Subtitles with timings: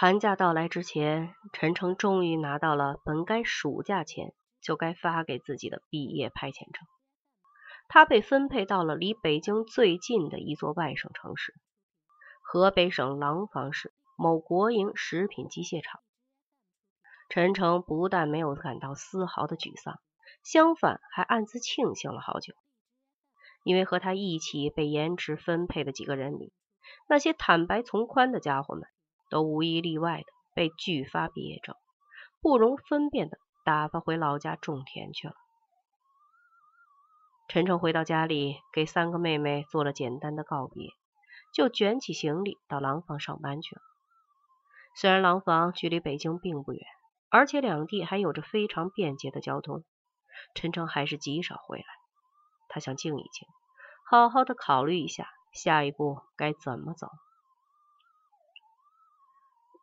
[0.00, 6.86] 寒假到来之前，陈诚终于拿到了本该暑假前就该发给自己的毕业派遣证。
[7.88, 11.52] 他被分配到了离北京最近的一座外省城市——
[12.46, 16.00] 河北省廊坊市某国营食品机械厂。
[17.28, 19.98] 陈诚不但没有感到丝毫的沮丧，
[20.44, 22.54] 相反还暗自庆幸了好久，
[23.64, 26.52] 因为和他一起被延迟分配的几个人里，
[27.08, 28.88] 那些坦白从宽的家伙们。
[29.28, 31.74] 都无一例外的被拒发毕业证，
[32.40, 35.34] 不容分辨的打发回老家种田去了。
[37.48, 40.90] 陈诚回到家里，给三个妹妹做了简单的告别，
[41.54, 43.80] 就卷起行李到廊坊上班去了。
[44.94, 46.82] 虽然廊坊距离北京并不远，
[47.30, 49.84] 而且两地还有着非常便捷的交通，
[50.54, 51.84] 陈诚还是极少回来。
[52.68, 53.48] 他想静一静，
[54.04, 57.08] 好好的考虑一下下一步该怎么走。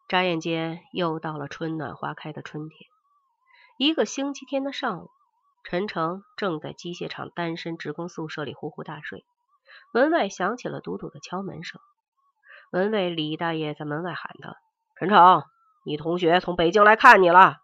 [0.08, 2.88] 眨眼间，又到了春暖花开的春天。
[3.80, 5.10] 一个星期天的上午，
[5.64, 9.26] 陈诚正在机械厂单身职工宿舍里呼呼大睡，
[9.92, 11.82] 门外响起了笃笃的敲门声。
[12.72, 14.56] 门卫李大爷在门外喊道
[14.96, 15.44] ：“陈诚，
[15.84, 17.58] 你同学从北京来看你了。”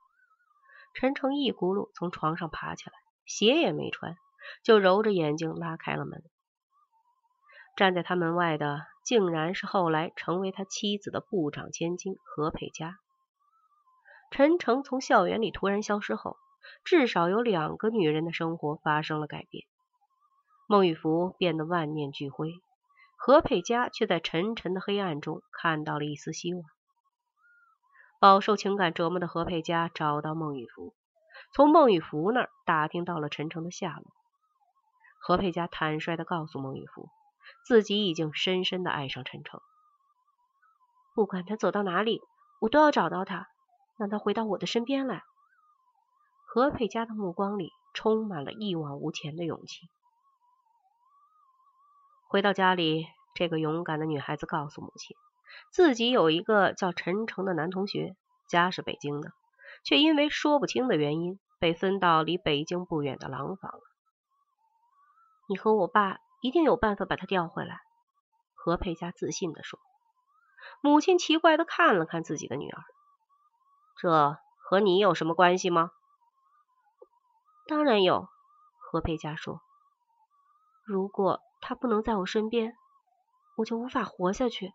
[0.96, 2.94] 陈诚一骨碌从床上爬起来，
[3.24, 4.18] 鞋也没穿，
[4.64, 6.24] 就揉着眼睛拉开了门。
[7.76, 8.88] 站在他门外的。
[9.04, 12.98] 竟然是后来成为他妻子的部长千金何佩佳。
[14.30, 16.38] 陈诚从校园里突然消失后，
[16.86, 19.66] 至少有两个女人的生活发生了改变。
[20.68, 22.54] 孟玉福变得万念俱灰，
[23.18, 26.64] 何佩佳却在沉沉的黑暗中看到了一丝希望。
[28.22, 30.94] 饱受情感折磨的何佩佳找到孟玉福，
[31.54, 34.06] 从孟玉福那儿打听到了陈诚的下落。
[35.20, 37.10] 何佩佳坦率地告诉孟玉福。
[37.64, 39.62] 自己已经深深的爱上陈诚，
[41.14, 42.22] 不管他走到哪里，
[42.60, 43.48] 我都要找到他，
[43.98, 45.24] 让他回到我的身边来。
[46.48, 49.88] 何佩佳的目光里充满了一往无前的勇气。
[52.28, 53.06] 回到家里，
[53.36, 55.16] 这个勇敢的女孩子告诉母亲，
[55.72, 58.16] 自己有一个叫陈诚的男同学，
[58.50, 59.32] 家是北京的，
[59.86, 63.72] 却因为说不清的原因被分到离北京不远的廊坊。
[65.48, 66.18] 你和我爸。
[66.42, 67.80] 一定有办法把他调回来。”
[68.54, 69.80] 何佩佳自信地说。
[70.82, 72.84] 母亲奇怪的看了看自己的女儿
[73.98, 75.92] ：“这和你有什么关系吗
[77.68, 78.28] ？”“当然有。”
[78.80, 79.62] 何佩佳说。
[80.84, 82.76] “如果他不能在我身边，
[83.56, 84.74] 我就无法活下去。”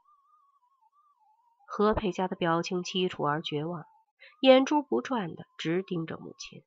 [1.66, 3.84] 何佩佳的表情凄楚而绝望，
[4.40, 6.64] 眼珠不转的直盯着母亲。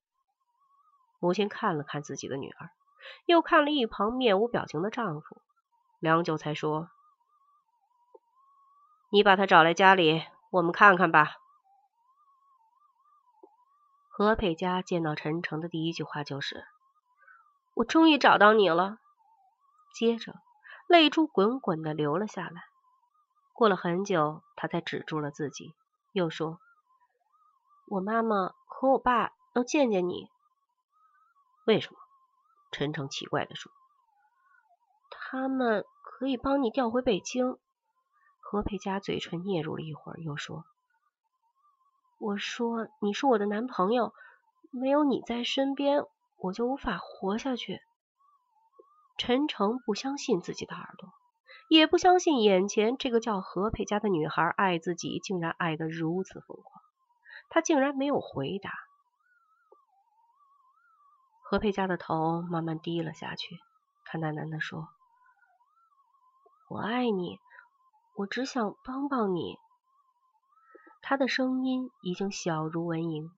[1.19, 2.69] 母亲看了看自己的女儿。
[3.25, 5.41] 又看了一旁面无表情的丈夫，
[5.99, 6.89] 良久才说
[9.11, 11.35] ：“你把他找来家里，我们看看吧。”
[14.09, 16.65] 何佩佳见到陈诚的第一句话就是
[17.73, 18.97] ：“我终于找到你了。”
[19.93, 20.33] 接着
[20.87, 22.63] 泪珠滚滚的流了下来。
[23.53, 25.73] 过了很久，他才止住了自己，
[26.13, 26.59] 又说
[27.87, 30.29] ：“我妈妈和我爸要见见你。”
[31.67, 31.98] 为什么？
[32.71, 33.71] 陈诚奇怪的说
[35.09, 37.57] ：“他们可以帮你调回北京。”
[38.41, 40.65] 何佩佳嘴唇嗫嚅了一会儿，又说
[42.19, 44.13] ：“我说你是我的男朋友，
[44.71, 46.03] 没有你在身边，
[46.37, 47.79] 我就无法活下去。”
[49.17, 51.11] 陈诚不相信自己的耳朵，
[51.69, 56.81] 也不相信眼前这个叫何佩佳的女孩爱自己，竟然爱得如此疯狂。
[57.49, 58.71] 他竟然没有回答。
[61.49, 63.57] 何佩佳的头慢慢低了下去，
[64.05, 64.87] 他喃喃地说
[66.69, 67.39] ：“我爱你，
[68.13, 69.57] 我只想帮帮你。”
[71.01, 73.31] 他的声音已经小如蚊蝇。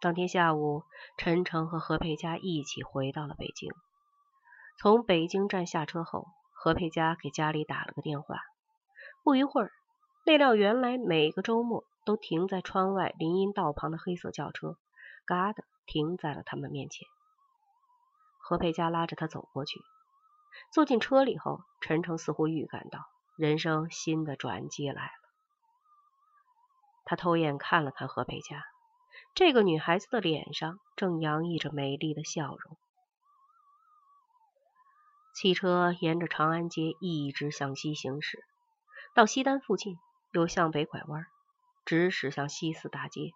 [0.00, 0.84] 当天下午，
[1.18, 3.70] 陈诚和何佩佳一起回到了北京。
[4.78, 8.38] 从北京站下车后，何佩佳给家里打了个电话。
[9.22, 9.70] 不一会儿，
[10.24, 14.78] 那辆原来每个周末都停在窗外林荫道旁的黑色轿车，
[15.24, 15.64] 嘎的。
[15.86, 17.06] 停在了他们面前。
[18.38, 19.82] 何佩佳拉着他走过去，
[20.72, 23.04] 坐进车里后，陈诚似乎预感到
[23.36, 25.12] 人生新的转机来了。
[27.04, 28.64] 他偷眼看了看何佩佳，
[29.34, 32.78] 这个女孩子的脸上正洋溢着美丽的笑容。
[35.34, 38.42] 汽车沿着长安街一直向西行驶，
[39.14, 39.98] 到西单附近
[40.32, 41.26] 又向北拐弯，
[41.84, 43.34] 直驶向西四大街。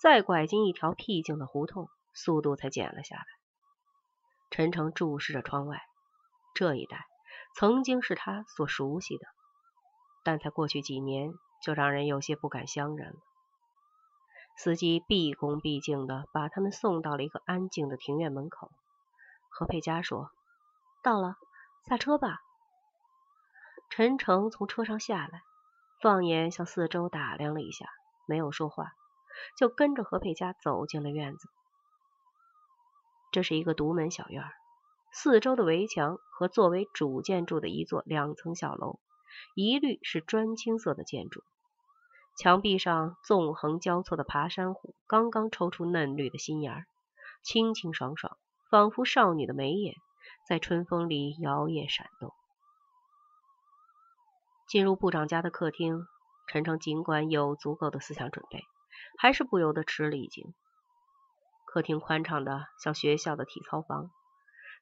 [0.00, 3.24] 再拐进一条僻静的胡同，速度才减了下来。
[4.50, 5.82] 陈诚注视着窗外，
[6.54, 7.06] 这一带
[7.56, 9.26] 曾经是他所熟悉的，
[10.22, 11.32] 但在过去几年
[11.62, 13.16] 就让人有些不敢相认了。
[14.56, 18.70] 司机毕恭毕敬地把他们送到了一个安静的庭院门口。
[19.48, 20.30] 何佩佳说
[21.02, 21.36] ：“到了，
[21.88, 22.40] 下车吧。”
[23.90, 25.42] 陈诚从车上下来，
[26.00, 27.88] 放眼向四周打量了一下，
[28.26, 28.92] 没有说话，
[29.56, 31.48] 就跟着何佩佳走进了院子。
[33.32, 34.44] 这是一个独门小院，
[35.12, 38.98] 四周的围墙和作为主建筑的一座两层小楼，
[39.54, 41.42] 一律是砖青色的建筑。
[42.36, 46.84] 墙壁上纵横交错的爬山虎刚刚抽出嫩绿的新芽，
[47.42, 48.36] 清清爽爽，
[48.70, 49.94] 仿佛少女的眉眼
[50.48, 52.32] 在春风里摇曳闪动。
[54.66, 56.06] 进入部长家的客厅，
[56.48, 58.64] 陈诚尽管有足够的思想准备，
[59.18, 60.54] 还是不由得吃了一惊。
[61.66, 64.10] 客厅宽敞的像学校的体操房，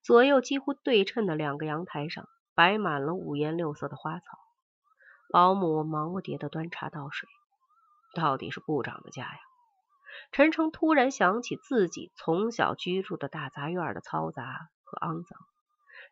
[0.03, 4.39] 左右几乎对称的两个阳台上摆满了五颜六色的花草，
[5.31, 7.29] 保姆忙不迭的端茶倒水。
[8.15, 9.39] 到底是部长的家呀！
[10.33, 15.39] 陈诚突然想起自己从小居住的大杂院的嘈杂和肮脏，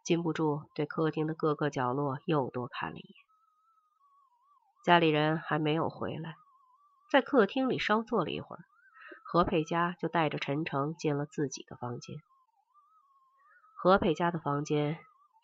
[0.02, 3.14] 禁不住对客厅的各个角落又多看了一眼。
[4.82, 6.36] 家里人还没有回来，
[7.10, 8.64] 在客厅里稍坐了一会儿，
[9.24, 12.22] 何佩佳就带着陈诚进了自己的房间。
[13.74, 14.96] 何佩佳的房间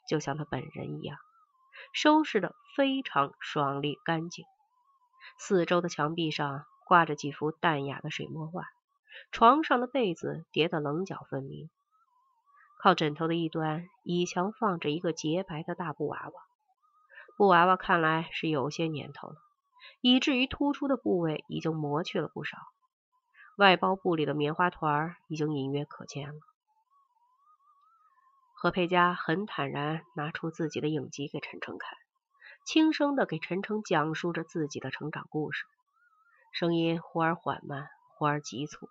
[0.08, 1.18] 就像他本人一样，
[1.92, 4.44] 收拾的非常爽利干净。
[5.38, 8.62] 四周的墙壁上挂着几幅淡雅的水墨画，
[9.32, 11.68] 床上的被子叠得棱角分明。
[12.80, 16.42] 靠枕头的一端，倚墙放着一个洁白的大布娃娃。
[17.36, 19.36] 布娃娃看来是有些年头了，
[20.08, 22.58] 以至于突出的部位已经磨去了不少，
[23.58, 26.38] 外包布里的棉花团儿已经隐约可见了。
[28.54, 31.90] 何佩佳很坦然拿出自己的影集给陈诚看。
[32.64, 35.64] 轻声的给陈诚讲述着自己的成长故事，
[36.52, 38.88] 声音忽而缓慢，忽而急促。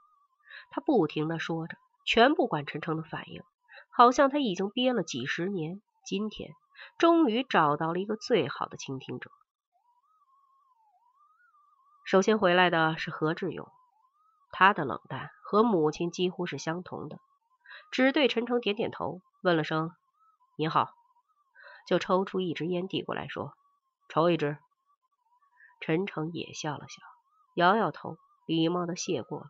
[0.70, 3.42] 他不停的说着，全不管陈诚的反应，
[3.90, 6.52] 好像他已经憋了几十年，今天
[6.98, 9.32] 终于找到了一个最好的倾听者。
[12.06, 13.68] 首先回来的是何志勇，
[14.52, 17.18] 他的冷淡和母亲几乎是相同的，
[17.90, 19.90] 只对陈诚点点头，问了声
[20.56, 20.94] “你好”，
[21.88, 23.54] 就抽出一支烟递过来说。
[24.08, 24.60] 抽一支。
[25.82, 27.02] 陈诚也笑了笑，
[27.56, 29.48] 摇摇头，礼貌的谢过了。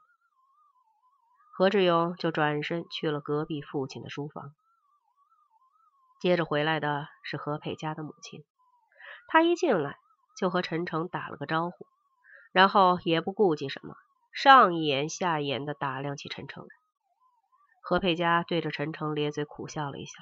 [1.51, 4.55] 何志勇就转身去了隔壁父亲的书房。
[6.21, 8.45] 接着回来的是何佩佳的母亲，
[9.27, 9.97] 她一进来
[10.37, 11.85] 就和陈诚打了个招呼，
[12.55, 13.97] 然后也不顾忌什么，
[14.31, 16.69] 上一眼下一眼的打量起陈诚来。
[17.81, 20.13] 何佩佳对着陈诚咧嘴苦笑了一下，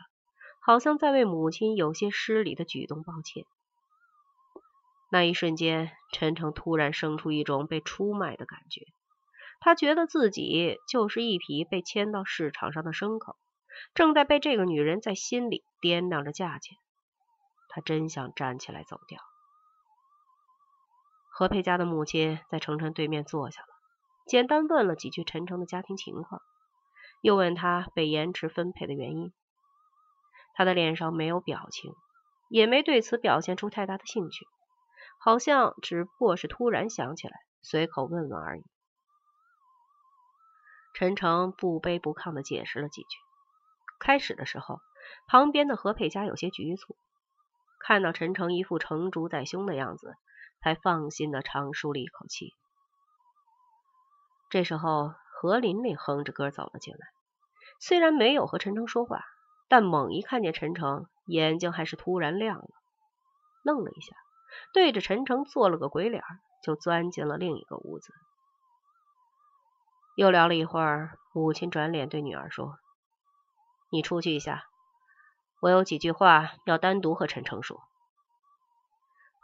[0.59, 3.45] 好像在为母亲有些失礼的举动抱歉。
[5.11, 8.87] 那一瞬间，陈诚突然生出一种被出卖的感觉。
[9.59, 13.37] 他觉得自己就是一匹被牵到市场上的牲口，
[13.93, 16.79] 正在被这个女人在心里掂量着价钱。
[17.69, 19.19] 他真想站起来走掉。
[21.35, 23.67] 何佩佳的母亲在程程对面坐下了，
[24.27, 26.43] 简单问了几句陈诚的家庭情况，
[27.21, 29.33] 又问他被延迟分配的原因。
[30.53, 31.91] 他的脸上没有表情，
[32.49, 34.45] 也没对此表现出太大的兴趣。
[35.19, 38.63] 好像只不过是突然想起来，随口问问而已。
[40.93, 43.17] 陈诚不卑不亢的解释了几句。
[43.99, 44.81] 开始的时候，
[45.25, 46.95] 旁边的何佩佳有些局促，
[47.79, 50.13] 看到陈诚一副成竹在胸的样子，
[50.63, 52.53] 才放心的长舒了一口气。
[54.49, 57.07] 这时候，何琳琳哼着歌走了进来，
[57.79, 59.25] 虽然没有和陈诚说话，
[59.67, 62.69] 但猛一看见陈诚，眼睛还是突然亮了，
[63.61, 64.15] 愣了一下。
[64.71, 66.23] 对着陈诚做了个鬼脸，
[66.63, 68.13] 就钻进了另一个屋子。
[70.15, 72.77] 又聊了一会儿，母亲转脸对女儿说
[73.89, 74.63] ：“你出去一下，
[75.59, 77.81] 我有几句话要单独和陈诚说。”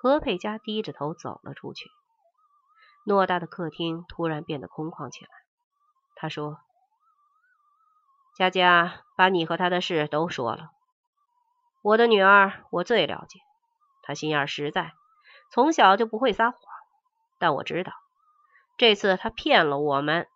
[0.02, 1.92] 何佩佳低着头走了出去。
[3.06, 5.32] 偌大的客厅突然变得空旷起来。
[6.16, 6.58] 他说
[8.38, 10.70] ：“佳佳把你和他的事都说了。
[11.82, 13.40] 我的女儿，我最了解，
[14.02, 14.94] 她心眼实在。”
[15.52, 16.62] 从小就不会撒谎，
[17.40, 17.92] 但我知道
[18.78, 20.28] 这次他骗了我们。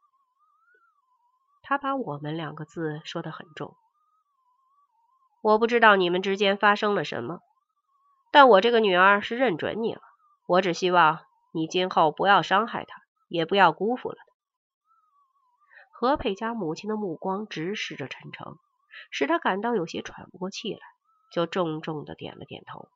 [1.61, 3.77] 他把我们两个字说的很重。
[5.41, 7.39] 我不知道你们之间发生了什么，
[8.33, 10.01] 但我这个女儿是认准你了。
[10.47, 11.19] 我只希望
[11.51, 14.25] 你今后不要伤害她，也不要辜负了她。
[15.91, 18.57] 何佩佳母亲的目光直视着陈诚，
[19.11, 20.79] 使他感到有些喘不过气来，
[21.31, 22.89] 就重重的点了点头。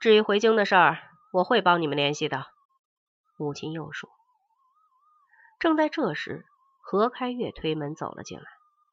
[0.00, 0.98] 至于回京的事儿，
[1.30, 2.46] 我会帮你们联系的。
[3.36, 4.08] 母亲又说。
[5.58, 6.46] 正在这时，
[6.80, 8.46] 何开月推门走了进来，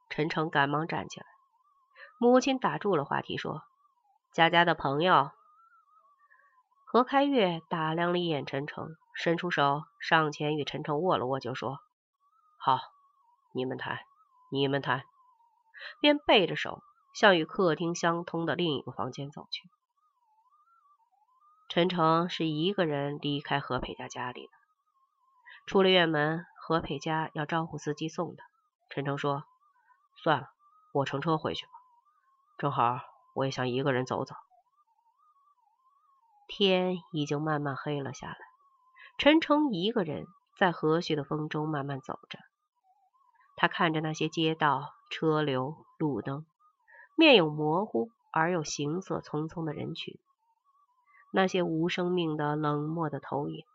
[0.09, 1.25] 陈诚赶忙站起来。
[2.17, 3.63] 母亲打住了话题，说
[4.35, 5.31] ：“佳佳的朋友。”
[6.83, 11.79] 何开月打量了一眼陈诚，伸出手上前与陈诚握了握，就说
[12.59, 12.81] ：“好，
[13.53, 13.99] 你们谈，
[14.51, 15.05] 你们谈。”
[16.01, 19.69] 便背着手向与客厅相通的另一个房间走去。
[21.69, 24.53] 陈诚是一个人离开何佩家家里的，
[25.65, 26.45] 出了院门。
[26.57, 28.43] 何佩佳要招呼司机送他，
[28.89, 29.43] 陈诚说
[30.17, 30.49] ：“算了，
[30.93, 31.71] 我乘车回去吧。
[32.57, 32.99] 正好
[33.35, 34.33] 我也想一个人走走。”
[36.47, 38.37] 天已经慢慢黑了下来，
[39.17, 40.25] 陈诚一个人
[40.55, 42.39] 在和煦的风中慢慢走着。
[43.55, 46.45] 他看着那些街道、车流、路灯，
[47.15, 50.17] 面有模糊而又行色匆匆的人群，
[51.31, 53.65] 那些无生命的冷漠的投影。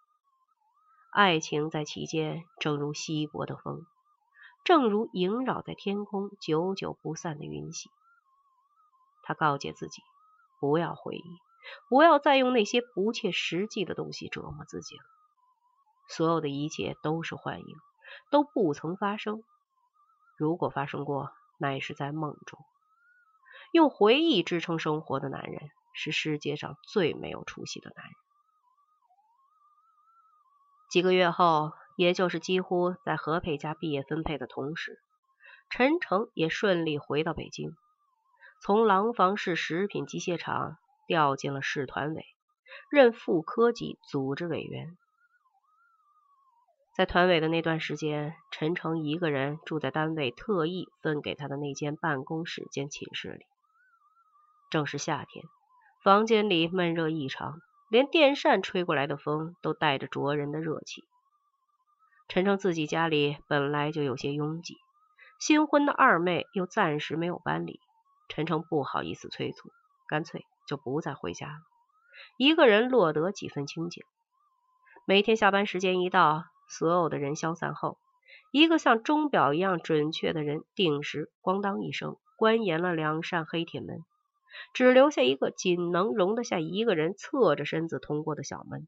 [1.11, 3.85] 爱情在其间，正如稀薄的风，
[4.64, 7.90] 正如萦绕在天空久久不散的云系。
[9.31, 10.03] 他告诫自己，
[10.59, 11.23] 不要回忆，
[11.89, 15.03] 不要再用那些不切实际的东西折磨自己了。
[16.09, 17.77] 所有的一切都是幻影，
[18.33, 19.45] 都不曾发生。
[20.37, 22.59] 如果发生过，那也是在梦中。
[23.71, 28.15] 用回忆支撑生活的男人，是世界上最没有出息的男人。
[30.91, 34.99] 几个月后，也就是几乎在何佩家毕业分配的同时，
[35.69, 37.77] 陈诚也顺利回到北京，
[38.62, 40.76] 从廊坊市食品机械厂
[41.07, 42.26] 调进了市团委，
[42.90, 44.97] 任副科级组织委员。
[46.95, 53.47] 在团委的那段时间，陈诚一个人住在单位特意分给他的那间办公室兼寝室里。
[54.71, 55.47] 正是夏天，
[56.02, 57.61] 房间里闷热异常。
[57.88, 61.02] 连电扇吹过来的风都带着灼人的热气。
[62.29, 64.76] 陈诚自己家里本来就有些拥挤，
[65.40, 67.81] 新婚的二妹又暂时没有搬离，
[68.31, 69.71] 陈诚不好意思催促，
[70.09, 71.59] 干脆就不再回家了，
[72.39, 74.05] 一个人落得几分清静。
[75.05, 77.99] 每天下班时间一到，所有的人消散后，
[78.53, 84.05] 一个像钟表一样准确的人定时咣当一声关严了两扇黑铁门。
[84.73, 88.87] 只留下一个仅能容得下一个人侧着身子通过的小门。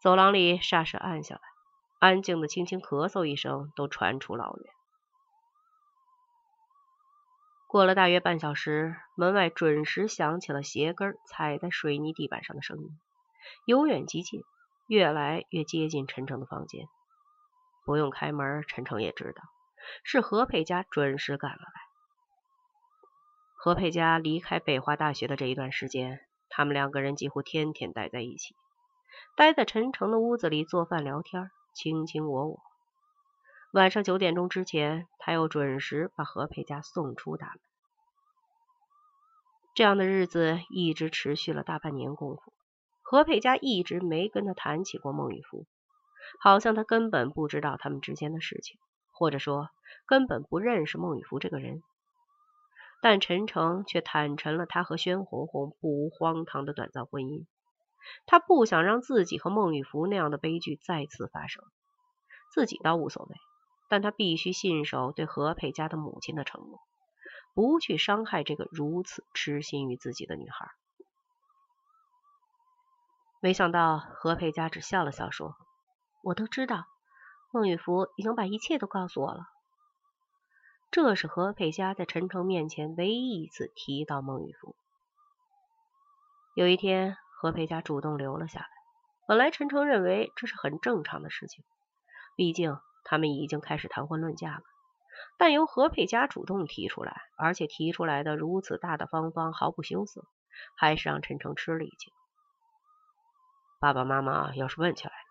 [0.00, 1.40] 走廊里霎时暗下来，
[1.98, 4.72] 安静的轻轻咳嗽一声都传出老远。
[7.72, 12.90] 过了大约半小时，门外准时响起了鞋跟踩在水泥地板上的声音，
[13.64, 14.42] 由远及近，
[14.86, 16.86] 越来越接近陈诚的房间。
[17.86, 19.42] 不用开门，陈诚也知道
[20.04, 21.80] 是何佩佳准时赶了来。
[23.54, 28.54] 何佩佳离开北华大学的这一段时间，他们两个人几乎天天待在一起，
[29.34, 32.60] 待在陈诚的屋子里做饭聊天，卿卿我我。
[33.72, 37.58] 晚上九点钟之前，他又准时把何佩佳送出大门。
[39.74, 42.52] 这样的日子一直持续了大半年功夫。
[43.00, 45.64] 何佩佳一直没跟他谈起过孟玉福，
[46.38, 48.78] 好像他根本不知道他们之间的事情，
[49.10, 49.70] 或者说
[50.04, 51.82] 根本不认识孟玉福这个人。
[53.00, 57.46] 但陈诚却坦陈了他和宣红红不无荒唐的短暂婚姻。
[58.26, 61.64] 他不想让自己和孟玉福那样的悲剧再次发生。
[62.52, 63.34] 自己倒无所谓，
[63.92, 66.80] 但他必须信守对何佩佳的母亲的承诺，
[67.52, 70.70] 不去伤害这个如此痴心于自己的女孩。
[73.42, 75.54] 没想到何佩佳只笑了笑，说
[76.24, 76.86] ：“我都知道，
[77.52, 79.44] 孟玉福已经把一切都告诉我了。”
[80.90, 84.74] 这是何佩佳在陈诚面前唯一一次提到孟玉福。
[86.54, 88.68] 有一天，何佩佳主动留了下来。
[89.28, 91.62] 本来陈诚认为这是很正常的事情，
[92.36, 94.62] 毕竟他们已经开始谈婚论嫁了。
[95.38, 100.24] 但由何佩佳主动提出来，而且提出来的如此大大方方、毫不羞涩，
[100.76, 102.12] 还是让陈诚吃了一惊。
[103.80, 105.30] 爸爸妈妈要是问起来呢？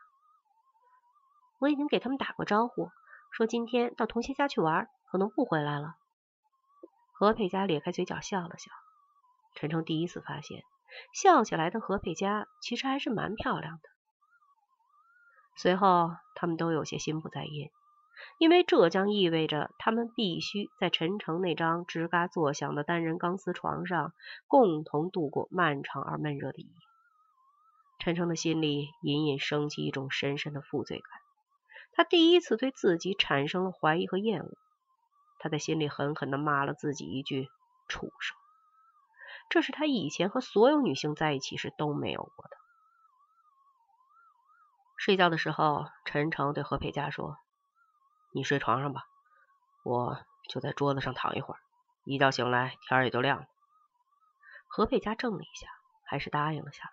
[1.59, 2.89] 我已经给他们打过招呼，
[3.31, 4.87] 说今天到同学家去玩。
[5.11, 5.97] 可能不回来了。
[7.11, 8.71] 何佩佳咧开嘴角笑了笑。
[9.55, 10.63] 陈诚第一次发现，
[11.13, 13.89] 笑起来的何佩佳其实还是蛮漂亮的。
[15.55, 17.69] 随后，他们都有些心不在焉，
[18.39, 24.13] 因为这将意味着他们必须在陈诚那张吱嘎作响的单人钢丝床上
[24.47, 26.73] 共同度过漫长而闷热的一夜。
[27.99, 31.19] 陈诚的心里隐隐升起一种深深的负罪感，
[31.93, 34.57] 他第一次对自己产生了怀疑和厌恶。
[35.37, 37.49] 他在心里狠狠地骂了自己一句
[37.87, 38.37] “畜生”，
[39.49, 42.57] 这是他以前和所有女性在一起时都没有过的。
[45.01, 47.39] 睡觉的时候，陈诚对何佩佳说
[48.35, 49.01] ：“你睡床上吧，
[49.83, 51.59] 我就在桌子上躺一会儿。
[52.03, 53.47] 一觉醒来，天也就亮了。”
[54.69, 55.67] 何佩佳怔了一下，
[56.05, 56.91] 还是答应了下来。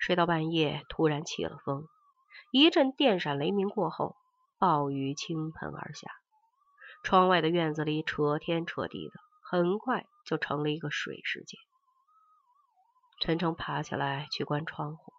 [0.00, 1.86] 睡到半夜，突然起了风，
[2.50, 4.16] 一阵电闪雷鸣过后，
[4.58, 6.10] 暴雨倾盆而下。
[7.04, 11.58] 窗外的院子里扯天扯地的，很快就成了一个水世界。
[13.20, 15.12] 陈诚爬起来去关窗户。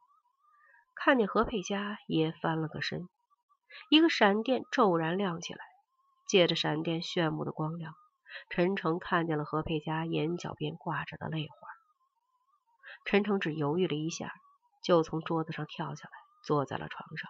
[1.00, 3.08] 看见何佩佳也翻了个身，
[3.90, 5.60] 一个闪电骤然亮起来，
[6.28, 7.94] 借着闪电炫目的光亮，
[8.50, 11.56] 陈诚看见了何佩佳眼角边挂着的泪花。
[13.06, 14.34] 陈诚只犹豫了一下，
[14.84, 16.12] 就从桌子上跳下来，
[16.44, 17.30] 坐在了床上。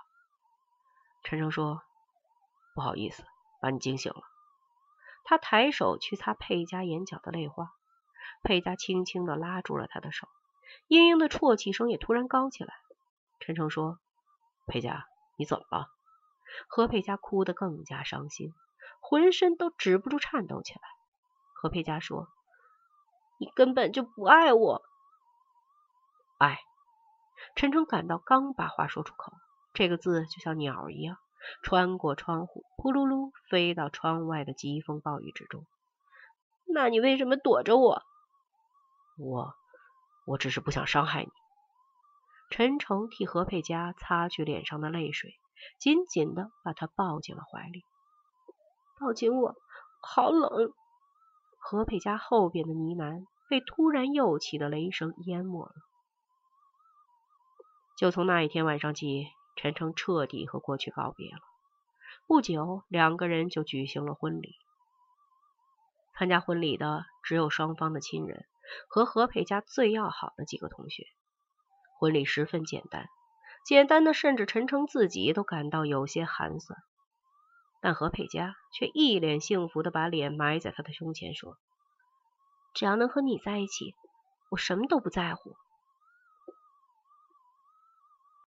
[1.23, 1.83] 陈诚说
[2.73, 3.23] ：“不好意思，
[3.61, 4.21] 把你惊醒了。”
[5.23, 7.69] 他抬手去擦佩佳眼角的泪花，
[8.43, 10.27] 佩佳轻轻的拉住了他的手，
[10.87, 12.73] 嘤嘤的啜泣声也突然高起来。
[13.39, 13.99] 陈诚说
[14.67, 15.05] ：“佩佳，
[15.37, 15.87] 你怎么了？”
[16.67, 18.53] 何佩佳哭得更加伤心，
[18.99, 20.81] 浑身都止不住颤抖起来。
[21.53, 22.27] 何佩佳说
[23.39, 24.81] ：“你根本就不爱我。”
[26.39, 26.59] 爱。
[27.55, 29.31] 陈诚感到刚把话说出口，
[29.73, 31.17] 这个字就像鸟一样，
[31.61, 35.65] 穿过窗户，扑噜噜飞到窗外的疾风暴雨之中。
[36.65, 38.03] 那你为什么躲着我？
[39.19, 39.53] 我，
[40.25, 41.31] 我只是不想伤害你。
[42.49, 45.37] 陈诚替何佩佳擦去脸上的泪水，
[45.79, 47.83] 紧紧的把她抱进了怀里。
[48.99, 49.55] 抱紧我，
[50.01, 50.73] 好冷！
[51.59, 55.73] 何佩佳后边的呢喃被突然又起的雷声淹没了。
[57.97, 61.41] 就从那一天晚上起，陈诚彻底和过去告别了。
[62.27, 64.55] 不久，两个人就举行了婚礼。
[66.17, 68.45] 参加婚礼的只有双方的亲人
[68.87, 71.05] 和何佩佳最要好的几个同学。
[71.99, 73.07] 婚礼十分简单，
[73.65, 76.79] 简单的甚至陈诚自己都感到有些寒酸。
[77.81, 81.57] 但何佩佳却一脸幸福的把脸埋在他的胸前，说
[82.73, 83.93] ：“只要能和你在一起，
[84.49, 85.55] 我什么都不在乎。”